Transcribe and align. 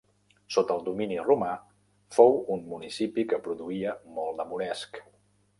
Sota 0.53 0.77
el 0.79 0.79
domini 0.87 1.19
romà 1.27 1.49
fou 2.17 2.39
un 2.55 2.65
municipi 2.73 3.29
que 3.35 3.41
produïa 3.49 3.97
molt 4.17 4.41
de 4.43 4.49
moresc. 4.55 5.03